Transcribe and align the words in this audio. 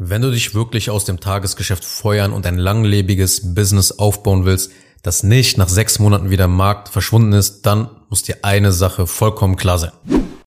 Wenn 0.00 0.22
du 0.22 0.30
dich 0.30 0.54
wirklich 0.54 0.90
aus 0.90 1.04
dem 1.04 1.18
Tagesgeschäft 1.18 1.84
feuern 1.84 2.32
und 2.32 2.46
ein 2.46 2.56
langlebiges 2.56 3.52
Business 3.56 3.90
aufbauen 3.90 4.44
willst, 4.44 4.70
das 5.02 5.24
nicht 5.24 5.58
nach 5.58 5.68
sechs 5.68 5.98
Monaten 5.98 6.30
wieder 6.30 6.44
im 6.44 6.54
Markt 6.54 6.88
verschwunden 6.88 7.32
ist, 7.32 7.62
dann 7.62 7.90
muss 8.08 8.22
dir 8.22 8.36
eine 8.42 8.70
Sache 8.70 9.08
vollkommen 9.08 9.56
klar 9.56 9.76
sein. 9.76 9.90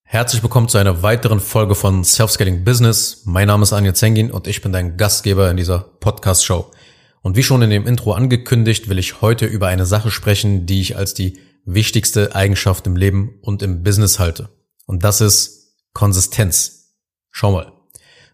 Herzlich 0.05 0.41
willkommen 0.41 0.69
zu 0.69 0.77
einer 0.77 1.03
weiteren 1.03 1.41
Folge 1.41 1.75
von 1.75 2.05
Self-Scaling 2.05 2.63
Business. 2.63 3.23
Mein 3.25 3.47
Name 3.47 3.63
ist 3.63 3.73
Anja 3.73 3.93
Zengin 3.93 4.31
und 4.31 4.47
ich 4.47 4.61
bin 4.61 4.71
dein 4.71 4.95
Gastgeber 4.95 5.51
in 5.51 5.57
dieser 5.57 5.79
Podcast-Show. 5.79 6.71
Und 7.21 7.35
wie 7.35 7.43
schon 7.43 7.61
in 7.61 7.71
dem 7.71 7.85
Intro 7.85 8.13
angekündigt, 8.13 8.87
will 8.87 8.99
ich 8.99 9.19
heute 9.19 9.47
über 9.47 9.67
eine 9.67 9.85
Sache 9.85 10.11
sprechen, 10.11 10.65
die 10.65 10.79
ich 10.79 10.95
als 10.95 11.13
die 11.13 11.39
wichtigste 11.65 12.35
Eigenschaft 12.35 12.87
im 12.87 12.95
Leben 12.95 13.37
und 13.41 13.63
im 13.63 13.83
Business 13.83 14.17
halte. 14.17 14.47
Und 14.85 15.03
das 15.03 15.19
ist 15.19 15.75
Konsistenz. 15.91 16.95
Schau 17.31 17.51
mal. 17.51 17.80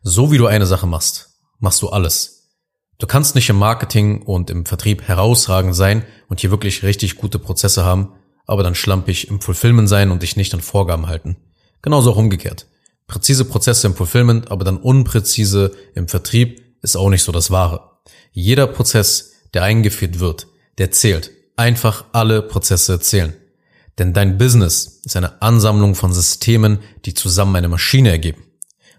So 0.09 0.31
wie 0.31 0.37
du 0.37 0.47
eine 0.47 0.65
Sache 0.65 0.87
machst, 0.87 1.31
machst 1.59 1.81
du 1.81 1.89
alles. 1.89 2.53
Du 2.97 3.07
kannst 3.07 3.35
nicht 3.35 3.49
im 3.49 3.57
Marketing 3.57 4.21
und 4.21 4.49
im 4.49 4.65
Vertrieb 4.65 5.01
herausragend 5.01 5.75
sein 5.75 6.05
und 6.29 6.39
hier 6.39 6.49
wirklich 6.49 6.81
richtig 6.83 7.17
gute 7.17 7.39
Prozesse 7.39 7.83
haben, 7.83 8.13
aber 8.45 8.63
dann 8.63 8.73
schlampig 8.73 9.27
im 9.27 9.41
Fulfillment 9.41 9.89
sein 9.89 10.09
und 10.09 10.21
dich 10.23 10.37
nicht 10.37 10.53
an 10.53 10.61
Vorgaben 10.61 11.07
halten. 11.07 11.35
Genauso 11.81 12.13
auch 12.13 12.15
umgekehrt. 12.15 12.67
Präzise 13.05 13.43
Prozesse 13.43 13.87
im 13.87 13.95
Fulfillment, 13.95 14.49
aber 14.49 14.63
dann 14.63 14.77
unpräzise 14.77 15.75
im 15.93 16.07
Vertrieb 16.07 16.61
ist 16.81 16.95
auch 16.95 17.09
nicht 17.09 17.23
so 17.23 17.33
das 17.33 17.51
Wahre. 17.51 17.97
Jeder 18.31 18.67
Prozess, 18.67 19.33
der 19.53 19.63
eingeführt 19.63 20.21
wird, 20.21 20.47
der 20.77 20.89
zählt. 20.91 21.31
Einfach 21.57 22.05
alle 22.13 22.41
Prozesse 22.43 23.01
zählen. 23.01 23.33
Denn 23.97 24.13
dein 24.13 24.37
Business 24.37 25.01
ist 25.03 25.17
eine 25.17 25.41
Ansammlung 25.41 25.95
von 25.95 26.13
Systemen, 26.13 26.79
die 27.03 27.13
zusammen 27.13 27.57
eine 27.57 27.67
Maschine 27.67 28.09
ergeben. 28.09 28.46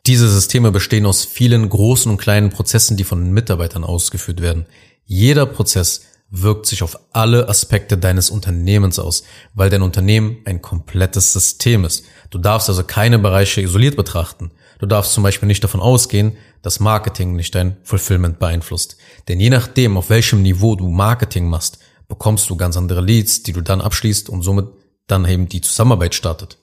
Diese 0.08 0.30
Systeme 0.30 0.70
bestehen 0.70 1.04
aus 1.04 1.26
vielen 1.26 1.68
großen 1.68 2.10
und 2.10 2.16
kleinen 2.16 2.48
Prozessen, 2.48 2.96
die 2.96 3.04
von 3.04 3.30
Mitarbeitern 3.30 3.84
ausgeführt 3.84 4.40
werden. 4.40 4.64
Jeder 5.04 5.44
Prozess 5.44 6.00
wirkt 6.30 6.64
sich 6.64 6.82
auf 6.82 6.98
alle 7.12 7.46
Aspekte 7.46 7.98
deines 7.98 8.30
Unternehmens 8.30 8.98
aus, 8.98 9.24
weil 9.52 9.68
dein 9.68 9.82
Unternehmen 9.82 10.38
ein 10.46 10.62
komplettes 10.62 11.34
System 11.34 11.84
ist. 11.84 12.06
Du 12.30 12.38
darfst 12.38 12.70
also 12.70 12.84
keine 12.84 13.18
Bereiche 13.18 13.60
isoliert 13.60 13.96
betrachten. 13.96 14.50
Du 14.78 14.86
darfst 14.86 15.12
zum 15.12 15.24
Beispiel 15.24 15.46
nicht 15.46 15.62
davon 15.62 15.80
ausgehen, 15.80 16.38
dass 16.62 16.80
Marketing 16.80 17.36
nicht 17.36 17.54
dein 17.54 17.76
Fulfillment 17.82 18.38
beeinflusst. 18.38 18.96
Denn 19.28 19.38
je 19.38 19.50
nachdem, 19.50 19.98
auf 19.98 20.08
welchem 20.08 20.40
Niveau 20.40 20.74
du 20.74 20.88
Marketing 20.88 21.50
machst, 21.50 21.80
bekommst 22.08 22.48
du 22.48 22.56
ganz 22.56 22.78
andere 22.78 23.02
Leads, 23.02 23.42
die 23.42 23.52
du 23.52 23.60
dann 23.60 23.82
abschließt 23.82 24.30
und 24.30 24.40
somit 24.40 24.68
dann 25.06 25.26
eben 25.26 25.50
die 25.50 25.60
Zusammenarbeit 25.60 26.14
startet. 26.14 26.56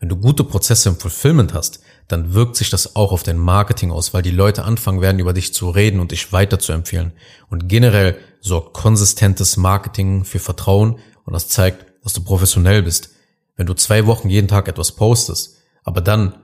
Wenn 0.00 0.08
du 0.08 0.16
gute 0.16 0.42
Prozesse 0.42 0.88
im 0.88 0.96
Fulfillment 0.96 1.54
hast, 1.54 1.80
dann 2.10 2.34
wirkt 2.34 2.56
sich 2.56 2.70
das 2.70 2.96
auch 2.96 3.12
auf 3.12 3.22
dein 3.22 3.38
Marketing 3.38 3.90
aus, 3.90 4.12
weil 4.12 4.22
die 4.22 4.30
Leute 4.30 4.64
anfangen 4.64 5.00
werden, 5.00 5.20
über 5.20 5.32
dich 5.32 5.54
zu 5.54 5.70
reden 5.70 6.00
und 6.00 6.10
dich 6.10 6.32
weiter 6.32 6.58
zu 6.58 6.72
empfehlen. 6.72 7.12
Und 7.48 7.68
generell 7.68 8.18
sorgt 8.40 8.74
konsistentes 8.74 9.56
Marketing 9.56 10.24
für 10.24 10.38
Vertrauen 10.40 10.98
und 11.24 11.32
das 11.32 11.48
zeigt, 11.48 11.86
dass 12.02 12.12
du 12.12 12.22
professionell 12.22 12.82
bist. 12.82 13.10
Wenn 13.56 13.66
du 13.66 13.74
zwei 13.74 14.06
Wochen 14.06 14.28
jeden 14.28 14.48
Tag 14.48 14.68
etwas 14.68 14.92
postest, 14.92 15.58
aber 15.84 16.00
dann 16.00 16.34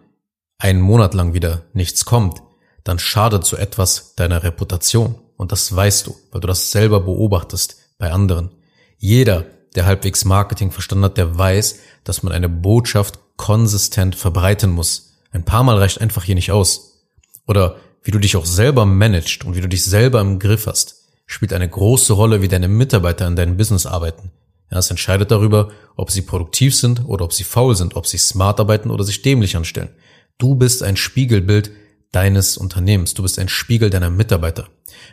einen 0.59 0.81
Monat 0.81 1.15
lang 1.15 1.35
wieder 1.35 1.63
nichts 1.73 2.05
kommt, 2.05 2.43
dann 2.85 2.99
schadet 2.99 3.45
so 3.45 3.57
etwas 3.57 4.15
deiner 4.15 4.43
Reputation. 4.43 5.17
Und 5.37 5.53
das 5.53 5.75
weißt 5.75 6.07
du, 6.07 6.17
weil 6.31 6.41
du 6.41 6.47
das 6.47 6.71
selber 6.71 7.01
beobachtest 7.01 7.77
bei 7.99 8.13
anderen. 8.13 8.51
Jeder, 8.99 9.47
der 9.75 9.87
halbwegs 9.87 10.25
Marketing 10.25 10.71
verstanden 10.71 11.07
hat, 11.07 11.17
der 11.17 11.37
weiß, 11.37 11.81
dass 12.05 12.23
man 12.23 12.33
eine 12.33 12.49
Botschaft 12.49 13.19
konsistent 13.37 14.15
verbreiten 14.15 14.71
muss. 14.71 15.16
Ein 15.37 15.45
paar 15.45 15.65
Mal 15.65 15.77
reicht 15.77 16.01
einfach 16.01 16.25
hier 16.25 16.35
nicht 16.35 16.51
aus. 16.51 17.05
Oder 17.47 17.77
wie 18.03 18.11
du 18.11 18.19
dich 18.19 18.37
auch 18.37 18.47
selber 18.47 18.87
managst 18.87 19.45
und 19.45 19.55
wie 19.55 19.61
du 19.61 19.69
dich 19.69 19.85
selber 19.85 20.23
im 20.23 20.39
Griff 20.39 20.67
hast, 20.67 21.11
spielt 21.27 21.53
eine 21.53 21.69
große 21.69 22.15
Rolle, 22.15 22.41
wie 22.41 22.49
deine 22.49 22.69
Mitarbeiter 22.69 23.27
in 23.27 23.37
deinem 23.37 23.59
Business 23.59 23.85
arbeiten. 23.85 24.31
Es 24.71 24.89
entscheidet 24.89 25.31
darüber, 25.31 25.73
ob 25.95 26.11
sie 26.11 26.23
produktiv 26.23 26.75
sind 26.75 27.05
oder 27.05 27.27
ob 27.27 27.35
sie 27.35 27.45
faul 27.45 27.77
sind, 27.77 27.97
ob 27.97 28.07
sie 28.07 28.17
smart 28.17 28.61
arbeiten 28.61 28.91
oder 28.91 29.05
sich 29.05 29.21
dämlich 29.21 29.59
anstellen. 29.59 29.91
Du 30.39 30.55
bist 30.55 30.83
ein 30.83 30.97
Spiegelbild 30.97 31.71
deines 32.13 32.57
Unternehmens. 32.57 33.13
Du 33.13 33.23
bist 33.23 33.39
ein 33.39 33.51
Spiegel 33.51 33.91
deiner 33.91 34.09
Mitarbeiter. 34.09 34.69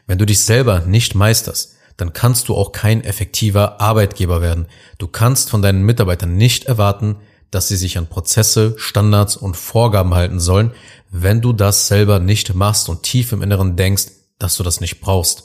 Wenn 0.08 0.20
du 0.20 0.26
dich 0.26 0.40
selber 0.40 0.80
nicht 0.86 1.16
meisterst, 1.16 1.76
dann 1.98 2.14
kannst 2.14 2.48
du 2.48 2.56
auch 2.56 2.72
kein 2.72 3.04
effektiver 3.04 3.82
Arbeitgeber 3.82 4.42
werden. 4.42 4.68
Du 5.00 5.08
kannst 5.08 5.50
von 5.50 5.62
deinen 5.62 5.84
Mitarbeitern 5.84 6.38
nicht 6.38 6.64
erwarten, 6.64 7.18
dass 7.54 7.68
sie 7.68 7.76
sich 7.76 7.98
an 7.98 8.08
Prozesse, 8.08 8.76
Standards 8.78 9.38
und 9.38 9.56
Vorgaben 9.56 10.14
halten 10.14 10.40
sollen, 10.40 10.72
wenn 11.10 11.42
du 11.42 11.54
das 11.54 11.88
selber 11.88 12.20
nicht 12.20 12.54
machst 12.56 12.90
und 12.90 13.04
tief 13.04 13.32
im 13.32 13.42
Inneren 13.42 13.76
denkst, 13.76 14.08
dass 14.40 14.58
du 14.58 14.64
das 14.64 14.82
nicht 14.82 15.00
brauchst. 15.00 15.44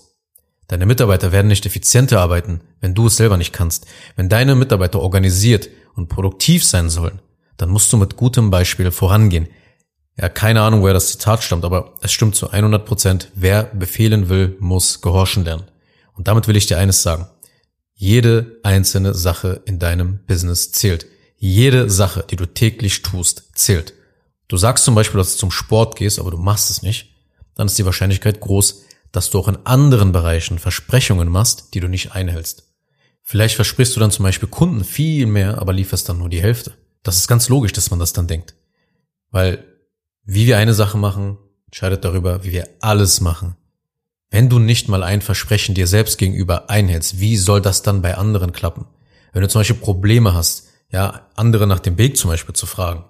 Deine 0.68 0.86
Mitarbeiter 0.86 1.32
werden 1.32 1.48
nicht 1.48 1.66
effizienter 1.66 2.20
arbeiten, 2.20 2.60
wenn 2.80 2.94
du 2.94 3.06
es 3.06 3.16
selber 3.16 3.36
nicht 3.36 3.52
kannst. 3.52 3.86
Wenn 4.16 4.28
deine 4.28 4.54
Mitarbeiter 4.54 5.00
organisiert 5.00 5.68
und 5.94 6.08
produktiv 6.08 6.64
sein 6.64 6.90
sollen, 6.90 7.20
dann 7.56 7.70
musst 7.70 7.92
du 7.92 7.96
mit 7.96 8.16
gutem 8.16 8.50
Beispiel 8.50 8.90
vorangehen. 8.90 9.48
Ja, 10.16 10.28
keine 10.28 10.62
Ahnung, 10.62 10.82
woher 10.82 10.94
das 10.94 11.08
Zitat 11.12 11.42
stammt, 11.42 11.64
aber 11.64 11.94
es 12.00 12.12
stimmt 12.12 12.34
zu 12.34 12.50
100 12.50 12.84
Prozent. 12.84 13.30
Wer 13.34 13.64
befehlen 13.64 14.28
will, 14.28 14.56
muss 14.60 15.00
gehorchen 15.00 15.44
lernen. 15.44 15.64
Und 16.14 16.28
damit 16.28 16.48
will 16.48 16.56
ich 16.56 16.66
dir 16.66 16.78
eines 16.78 17.02
sagen. 17.02 17.28
Jede 17.94 18.58
einzelne 18.62 19.14
Sache 19.14 19.62
in 19.64 19.78
deinem 19.78 20.20
Business 20.26 20.72
zählt. 20.72 21.06
Jede 21.38 21.88
Sache, 21.88 22.24
die 22.28 22.36
du 22.36 22.46
täglich 22.46 23.02
tust, 23.02 23.50
zählt. 23.54 23.94
Du 24.48 24.56
sagst 24.56 24.84
zum 24.84 24.94
Beispiel, 24.94 25.18
dass 25.18 25.32
du 25.32 25.38
zum 25.38 25.50
Sport 25.50 25.96
gehst, 25.96 26.18
aber 26.18 26.30
du 26.30 26.36
machst 26.36 26.70
es 26.70 26.82
nicht, 26.82 27.14
dann 27.54 27.68
ist 27.68 27.78
die 27.78 27.84
Wahrscheinlichkeit 27.84 28.40
groß, 28.40 28.82
dass 29.12 29.30
du 29.30 29.38
auch 29.38 29.48
in 29.48 29.58
anderen 29.64 30.12
Bereichen 30.12 30.58
Versprechungen 30.58 31.28
machst, 31.28 31.74
die 31.74 31.80
du 31.80 31.88
nicht 31.88 32.12
einhältst. 32.12 32.64
Vielleicht 33.22 33.54
versprichst 33.56 33.94
du 33.94 34.00
dann 34.00 34.10
zum 34.10 34.24
Beispiel 34.24 34.48
Kunden 34.48 34.84
viel 34.84 35.26
mehr, 35.26 35.58
aber 35.58 35.72
lieferst 35.72 36.08
dann 36.08 36.18
nur 36.18 36.28
die 36.28 36.42
Hälfte. 36.42 36.74
Das 37.02 37.16
ist 37.16 37.28
ganz 37.28 37.48
logisch, 37.48 37.72
dass 37.72 37.90
man 37.90 38.00
das 38.00 38.12
dann 38.12 38.26
denkt. 38.26 38.54
Weil 39.30 39.64
wie 40.24 40.46
wir 40.46 40.58
eine 40.58 40.74
Sache 40.74 40.98
machen, 40.98 41.38
entscheidet 41.66 42.04
darüber, 42.04 42.44
wie 42.44 42.52
wir 42.52 42.68
alles 42.80 43.20
machen. 43.20 43.56
Wenn 44.30 44.48
du 44.48 44.58
nicht 44.58 44.88
mal 44.88 45.02
ein 45.02 45.22
Versprechen 45.22 45.74
dir 45.74 45.86
selbst 45.86 46.18
gegenüber 46.18 46.68
einhältst, 46.68 47.20
wie 47.20 47.36
soll 47.36 47.62
das 47.62 47.82
dann 47.82 48.02
bei 48.02 48.16
anderen 48.16 48.52
klappen? 48.52 48.86
Wenn 49.32 49.42
du 49.42 49.48
zum 49.48 49.60
Beispiel 49.60 49.76
Probleme 49.76 50.34
hast, 50.34 50.67
ja, 50.90 51.26
andere 51.34 51.66
nach 51.66 51.80
dem 51.80 51.98
Weg 51.98 52.16
zum 52.16 52.30
Beispiel 52.30 52.54
zu 52.54 52.66
fragen, 52.66 53.04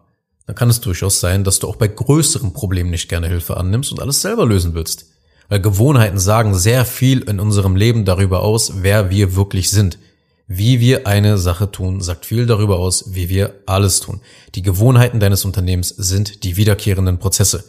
dann 0.47 0.57
kann 0.57 0.71
es 0.71 0.81
durchaus 0.81 1.21
sein, 1.21 1.45
dass 1.45 1.59
du 1.59 1.69
auch 1.69 1.77
bei 1.77 1.89
größeren 1.89 2.53
Problemen 2.53 2.91
nicht 2.91 3.09
gerne 3.09 3.29
Hilfe 3.29 3.57
annimmst 3.57 3.93
und 3.93 4.01
alles 4.01 4.23
selber 4.23 4.47
lösen 4.47 4.75
willst. 4.75 5.07
Weil 5.49 5.61
Gewohnheiten 5.61 6.19
sagen 6.19 6.55
sehr 6.55 6.85
viel 6.85 7.21
in 7.21 7.41
unserem 7.41 7.77
Leben 7.77 8.05
darüber 8.05 8.43
aus, 8.43 8.83
wer 8.83 9.11
wir 9.11 9.37
wirklich 9.37 9.71
sind. 9.71 9.99
Wie 10.47 10.81
wir 10.81 11.07
eine 11.07 11.37
Sache 11.37 11.71
tun, 11.71 12.01
sagt 12.01 12.25
viel 12.25 12.47
darüber 12.47 12.79
aus, 12.79 13.15
wie 13.15 13.29
wir 13.29 13.55
alles 13.67 14.01
tun. 14.01 14.21
Die 14.55 14.63
Gewohnheiten 14.63 15.21
deines 15.21 15.45
Unternehmens 15.45 15.91
sind 15.91 16.45
die 16.45 16.57
wiederkehrenden 16.57 17.19
Prozesse. 17.19 17.65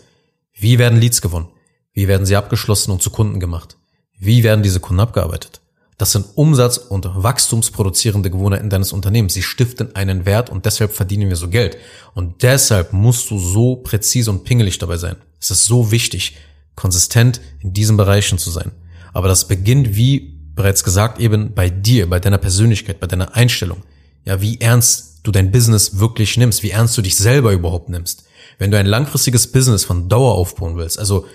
Wie 0.54 0.80
werden 0.80 1.00
Leads 1.00 1.22
gewonnen? 1.22 1.50
Wie 1.92 2.08
werden 2.08 2.26
sie 2.26 2.38
abgeschlossen 2.38 2.92
und 2.92 3.02
zu 3.02 3.10
Kunden 3.10 3.42
gemacht? 3.42 3.76
Wie 4.18 4.44
werden 4.44 4.64
diese 4.64 4.80
Kunden 4.80 5.02
abgearbeitet? 5.02 5.60
Das 6.00 6.14
sind 6.14 6.26
Umsatz- 6.36 6.78
und 6.78 7.10
wachstumsproduzierende 7.14 8.32
Gewohnheiten 8.32 8.70
deines 8.70 8.94
Unternehmens. 8.94 9.34
Sie 9.34 9.44
stiften 9.44 9.98
einen 9.98 10.26
Wert 10.26 10.50
und 10.50 10.66
deshalb 10.66 10.94
verdienen 10.94 11.28
wir 11.28 11.36
so 11.36 11.50
Geld. 11.50 11.78
Und 12.16 12.42
deshalb 12.42 12.94
musst 12.94 13.30
du 13.30 13.38
so 13.38 13.76
präzise 13.76 14.32
und 14.32 14.46
pingelig 14.46 14.78
dabei 14.78 14.96
sein. 14.96 15.18
Es 15.42 15.52
ist 15.52 15.66
so 15.66 15.92
wichtig, 15.92 16.38
konsistent 16.76 17.42
in 17.60 17.74
diesen 17.74 17.98
Bereichen 17.98 18.38
zu 18.38 18.50
sein. 18.50 18.72
Aber 19.12 19.28
das 19.28 19.50
beginnt, 19.50 19.98
wie 19.98 20.40
bereits 20.56 20.86
gesagt, 20.86 21.20
eben 21.20 21.54
bei 21.54 21.70
dir, 21.70 22.10
bei 22.10 22.22
deiner 22.22 22.38
Persönlichkeit, 22.38 23.02
bei 23.02 23.08
deiner 23.08 23.36
Einstellung. 23.36 23.84
Ja, 24.24 24.40
wie 24.40 24.62
ernst 24.62 25.20
du 25.24 25.32
dein 25.32 25.52
Business 25.52 26.00
wirklich 26.00 26.38
nimmst, 26.38 26.64
wie 26.64 26.72
ernst 26.72 26.98
du 26.98 27.02
dich 27.02 27.18
selber 27.18 27.52
überhaupt 27.52 27.90
nimmst. 27.90 28.24
Wenn 28.58 28.72
du 28.72 28.78
ein 28.78 28.86
langfristiges 28.86 29.52
Business 29.52 29.84
von 29.84 30.08
Dauer 30.08 30.36
aufbauen 30.36 30.78
willst, 30.78 30.98
also 30.98 31.26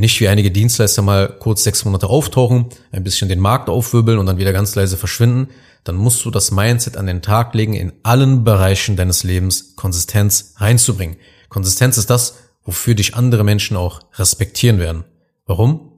nicht 0.00 0.20
wie 0.20 0.28
einige 0.28 0.50
Dienstleister 0.50 1.02
mal 1.02 1.28
kurz 1.28 1.62
sechs 1.62 1.84
Monate 1.84 2.08
auftauchen, 2.08 2.66
ein 2.90 3.04
bisschen 3.04 3.28
den 3.28 3.38
Markt 3.38 3.68
aufwirbeln 3.68 4.18
und 4.18 4.26
dann 4.26 4.38
wieder 4.38 4.52
ganz 4.52 4.74
leise 4.74 4.96
verschwinden. 4.96 5.48
Dann 5.84 5.96
musst 5.96 6.24
du 6.24 6.30
das 6.30 6.50
Mindset 6.50 6.96
an 6.96 7.06
den 7.06 7.22
Tag 7.22 7.54
legen, 7.54 7.74
in 7.74 7.92
allen 8.02 8.42
Bereichen 8.44 8.96
deines 8.96 9.22
Lebens 9.22 9.76
Konsistenz 9.76 10.54
reinzubringen. 10.56 11.16
Konsistenz 11.48 11.96
ist 11.96 12.10
das, 12.10 12.38
wofür 12.64 12.94
dich 12.94 13.14
andere 13.14 13.44
Menschen 13.44 13.76
auch 13.76 14.00
respektieren 14.14 14.78
werden. 14.78 15.04
Warum? 15.46 15.92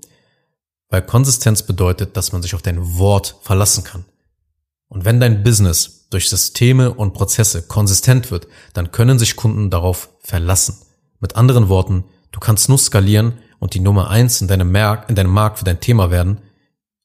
Weil 0.88 1.02
Konsistenz 1.02 1.62
bedeutet, 1.62 2.16
dass 2.16 2.32
man 2.32 2.42
sich 2.42 2.54
auf 2.54 2.62
dein 2.62 2.98
Wort 2.98 3.36
verlassen 3.42 3.84
kann. 3.84 4.04
Und 4.88 5.04
wenn 5.04 5.20
dein 5.20 5.42
Business 5.42 6.08
durch 6.10 6.28
Systeme 6.28 6.92
und 6.92 7.14
Prozesse 7.14 7.62
konsistent 7.62 8.30
wird, 8.30 8.46
dann 8.74 8.92
können 8.92 9.18
sich 9.18 9.36
Kunden 9.36 9.70
darauf 9.70 10.10
verlassen. 10.20 10.76
Mit 11.18 11.36
anderen 11.36 11.68
Worten, 11.68 12.04
du 12.30 12.40
kannst 12.40 12.68
nur 12.68 12.78
skalieren, 12.78 13.34
und 13.62 13.74
die 13.74 13.80
Nummer 13.80 14.10
eins 14.10 14.40
in 14.40 14.48
deinem 14.48 14.72
Markt, 14.72 15.08
in 15.08 15.14
deinem 15.14 15.30
Markt 15.30 15.60
für 15.60 15.64
dein 15.64 15.78
Thema 15.78 16.10
werden, 16.10 16.38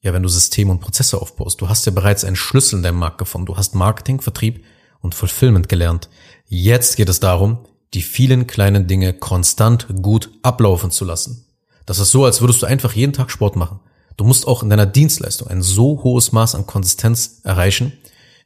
ja, 0.02 0.12
wenn 0.12 0.24
du 0.24 0.28
Systeme 0.28 0.72
und 0.72 0.80
Prozesse 0.80 1.22
aufbaust. 1.22 1.62
Du 1.62 1.70
hast 1.70 1.86
ja 1.86 1.92
bereits 1.92 2.26
einen 2.26 2.36
Schlüssel 2.36 2.78
in 2.78 2.84
deinem 2.84 2.98
Markt 2.98 3.20
gefunden. 3.20 3.46
Du 3.46 3.58
hast 3.58 3.76
Marketing, 3.76 4.22
Vertrieb 4.22 4.66
und 5.00 5.14
Fulfillment 5.14 5.70
gelernt. 5.70 6.10
Jetzt 6.48 6.98
geht 6.98 7.10
es 7.10 7.20
darum, 7.20 7.60
die 7.94 8.02
vielen 8.02 8.48
kleinen 8.48 8.88
Dinge 8.88 9.14
konstant 9.14 9.86
gut 10.02 10.32
ablaufen 10.42 10.90
zu 10.90 11.06
lassen. 11.06 11.46
Das 11.86 12.00
ist 12.00 12.10
so, 12.10 12.26
als 12.26 12.42
würdest 12.42 12.64
du 12.64 12.66
einfach 12.66 12.94
jeden 12.94 13.14
Tag 13.14 13.30
Sport 13.30 13.56
machen. 13.56 13.80
Du 14.18 14.24
musst 14.24 14.48
auch 14.48 14.64
in 14.64 14.72
deiner 14.72 14.88
Dienstleistung 14.88 15.50
ein 15.50 15.62
so 15.62 16.02
hohes 16.02 16.32
Maß 16.32 16.56
an 16.56 16.66
Konsistenz 16.66 17.42
erreichen, 17.44 17.94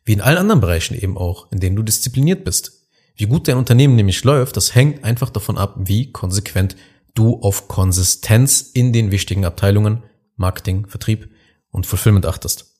wie 0.03 0.11
in 0.11 0.21
allen 0.21 0.37
anderen 0.37 0.59
Bereichen 0.59 0.95
eben 0.95 1.17
auch, 1.17 1.49
in 1.49 1.61
denen 1.61 1.77
du 1.77 1.83
diszipliniert 1.83 2.43
bist. 2.43 2.73
Wie 3.15 3.27
gut 3.27 3.47
dein 3.47 3.55
Unternehmen 3.55 3.95
nämlich 3.95 4.21
läuft, 4.25 4.57
das 4.57 4.75
hängt 4.75 5.05
einfach 5.05 5.29
davon 5.29 5.57
ab, 5.57 5.75
wie 5.77 6.11
konsequent 6.11 6.75
du 7.13 7.41
auf 7.41 7.67
Konsistenz 7.67 8.61
in 8.61 8.93
den 8.93 9.11
wichtigen 9.11 9.45
Abteilungen 9.45 10.03
Marketing, 10.35 10.87
Vertrieb 10.87 11.29
und 11.69 11.85
Fulfillment 11.85 12.25
achtest. 12.25 12.71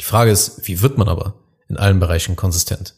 Die 0.00 0.04
Frage 0.04 0.30
ist, 0.30 0.66
wie 0.66 0.80
wird 0.80 0.98
man 0.98 1.08
aber 1.08 1.42
in 1.68 1.76
allen 1.76 2.00
Bereichen 2.00 2.36
konsistent? 2.36 2.94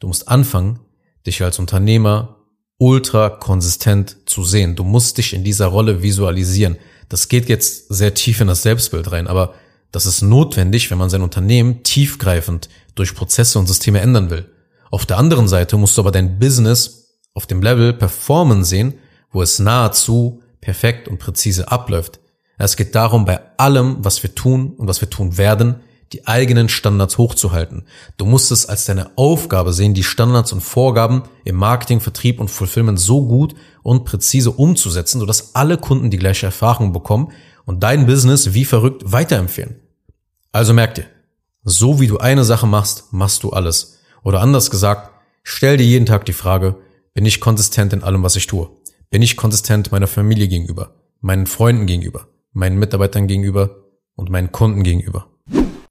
Du 0.00 0.06
musst 0.06 0.28
anfangen, 0.28 0.80
dich 1.26 1.42
als 1.42 1.58
Unternehmer 1.58 2.44
ultra 2.78 3.30
konsistent 3.30 4.16
zu 4.26 4.44
sehen. 4.44 4.76
Du 4.76 4.84
musst 4.84 5.18
dich 5.18 5.32
in 5.32 5.44
dieser 5.44 5.66
Rolle 5.66 6.02
visualisieren. 6.02 6.76
Das 7.08 7.28
geht 7.28 7.48
jetzt 7.48 7.88
sehr 7.88 8.14
tief 8.14 8.40
in 8.40 8.48
das 8.48 8.62
Selbstbild 8.62 9.10
rein, 9.12 9.26
aber 9.26 9.54
das 9.92 10.06
ist 10.06 10.22
notwendig, 10.22 10.90
wenn 10.90 10.98
man 10.98 11.10
sein 11.10 11.22
Unternehmen 11.22 11.84
tiefgreifend 11.84 12.68
durch 12.94 13.14
Prozesse 13.14 13.58
und 13.58 13.66
Systeme 13.66 14.00
ändern 14.00 14.30
will. 14.30 14.50
Auf 14.90 15.06
der 15.06 15.18
anderen 15.18 15.48
Seite 15.48 15.76
musst 15.76 15.96
du 15.96 16.02
aber 16.02 16.10
dein 16.10 16.38
Business 16.38 17.20
auf 17.32 17.46
dem 17.46 17.62
Level 17.62 17.92
performen 17.92 18.64
sehen, 18.64 18.94
wo 19.34 19.42
es 19.42 19.58
nahezu 19.58 20.42
perfekt 20.62 21.08
und 21.08 21.18
präzise 21.18 21.70
abläuft. 21.70 22.20
Es 22.56 22.76
geht 22.76 22.94
darum, 22.94 23.24
bei 23.26 23.40
allem, 23.58 23.96
was 23.98 24.22
wir 24.22 24.34
tun 24.34 24.74
und 24.76 24.88
was 24.88 25.00
wir 25.00 25.10
tun 25.10 25.36
werden, 25.36 25.80
die 26.12 26.26
eigenen 26.26 26.68
Standards 26.68 27.18
hochzuhalten. 27.18 27.86
Du 28.16 28.24
musst 28.24 28.52
es 28.52 28.66
als 28.66 28.84
deine 28.84 29.10
Aufgabe 29.18 29.72
sehen, 29.72 29.94
die 29.94 30.04
Standards 30.04 30.52
und 30.52 30.60
Vorgaben 30.60 31.24
im 31.44 31.56
Marketing, 31.56 32.00
Vertrieb 32.00 32.40
und 32.40 32.48
Fulfillment 32.48 33.00
so 33.00 33.26
gut 33.26 33.54
und 33.82 34.04
präzise 34.04 34.52
umzusetzen, 34.52 35.18
sodass 35.18 35.56
alle 35.56 35.76
Kunden 35.76 36.10
die 36.10 36.18
gleiche 36.18 36.46
Erfahrung 36.46 36.92
bekommen 36.92 37.32
und 37.64 37.82
dein 37.82 38.06
Business 38.06 38.54
wie 38.54 38.64
verrückt 38.64 39.02
weiterempfehlen. 39.04 39.80
Also 40.52 40.72
merk 40.72 40.94
dir, 40.94 41.06
so 41.64 42.00
wie 42.00 42.06
du 42.06 42.18
eine 42.18 42.44
Sache 42.44 42.66
machst, 42.66 43.12
machst 43.12 43.42
du 43.42 43.50
alles. 43.50 43.98
Oder 44.22 44.40
anders 44.40 44.70
gesagt, 44.70 45.10
stell 45.42 45.76
dir 45.76 45.84
jeden 45.84 46.06
Tag 46.06 46.24
die 46.26 46.32
Frage, 46.32 46.76
bin 47.12 47.26
ich 47.26 47.40
konsistent 47.40 47.92
in 47.92 48.04
allem, 48.04 48.22
was 48.22 48.36
ich 48.36 48.46
tue? 48.46 48.70
Bin 49.14 49.22
ich 49.22 49.36
konsistent 49.36 49.92
meiner 49.92 50.08
Familie 50.08 50.48
gegenüber, 50.48 50.96
meinen 51.20 51.46
Freunden 51.46 51.86
gegenüber, 51.86 52.26
meinen 52.52 52.80
Mitarbeitern 52.80 53.28
gegenüber 53.28 53.84
und 54.16 54.28
meinen 54.28 54.50
Kunden 54.50 54.82
gegenüber? 54.82 55.28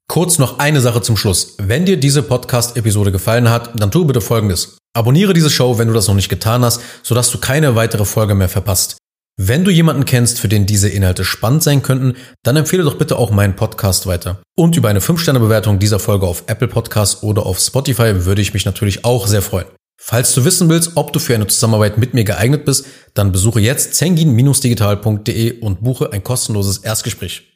Kurz 0.08 0.38
noch 0.38 0.58
eine 0.58 0.82
Sache 0.82 1.00
zum 1.00 1.16
Schluss. 1.16 1.56
Wenn 1.56 1.86
dir 1.86 1.96
diese 1.96 2.22
Podcast-Episode 2.22 3.12
gefallen 3.12 3.48
hat, 3.48 3.80
dann 3.80 3.90
tu 3.90 4.04
bitte 4.04 4.20
Folgendes. 4.20 4.76
Abonniere 4.92 5.32
diese 5.32 5.48
Show, 5.48 5.78
wenn 5.78 5.88
du 5.88 5.94
das 5.94 6.06
noch 6.06 6.14
nicht 6.14 6.28
getan 6.28 6.66
hast, 6.66 6.82
sodass 7.02 7.30
du 7.30 7.38
keine 7.38 7.74
weitere 7.74 8.04
Folge 8.04 8.34
mehr 8.34 8.50
verpasst. 8.50 8.98
Wenn 9.38 9.64
du 9.64 9.70
jemanden 9.70 10.04
kennst, 10.04 10.38
für 10.38 10.48
den 10.48 10.66
diese 10.66 10.90
Inhalte 10.90 11.24
spannend 11.24 11.62
sein 11.62 11.80
könnten, 11.80 12.18
dann 12.42 12.56
empfehle 12.56 12.84
doch 12.84 12.98
bitte 12.98 13.16
auch 13.16 13.30
meinen 13.30 13.56
Podcast 13.56 14.06
weiter. 14.06 14.42
Und 14.54 14.76
über 14.76 14.90
eine 14.90 15.00
5-Sterne-Bewertung 15.00 15.78
dieser 15.78 15.98
Folge 15.98 16.26
auf 16.26 16.44
Apple 16.48 16.68
Podcasts 16.68 17.22
oder 17.22 17.46
auf 17.46 17.58
Spotify 17.58 18.26
würde 18.26 18.42
ich 18.42 18.52
mich 18.52 18.66
natürlich 18.66 19.06
auch 19.06 19.26
sehr 19.26 19.40
freuen. 19.40 19.68
Falls 19.96 20.34
du 20.34 20.44
wissen 20.44 20.68
willst, 20.68 20.92
ob 20.96 21.12
du 21.12 21.18
für 21.18 21.34
eine 21.34 21.46
Zusammenarbeit 21.46 21.98
mit 21.98 22.14
mir 22.14 22.24
geeignet 22.24 22.64
bist, 22.64 22.86
dann 23.14 23.32
besuche 23.32 23.60
jetzt 23.60 23.94
zengin-digital.de 23.94 25.60
und 25.60 25.82
buche 25.82 26.12
ein 26.12 26.22
kostenloses 26.22 26.78
Erstgespräch. 26.78 27.48